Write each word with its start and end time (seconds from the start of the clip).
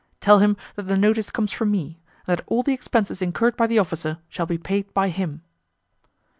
Tell 0.19 0.39
him 0.39 0.57
that 0.73 0.87
the 0.87 0.97
notice 0.97 1.29
comes 1.29 1.51
from 1.51 1.69
me, 1.69 2.01
and 2.25 2.35
that 2.39 2.43
all 2.47 2.63
the 2.63 2.73
expenses 2.73 3.21
incurred 3.21 3.55
by 3.55 3.67
the 3.67 3.77
officer 3.77 4.17
shall 4.29 4.47
be 4.47 4.57
paid 4.57 4.91
by 4.95 5.09
him." 5.09 5.43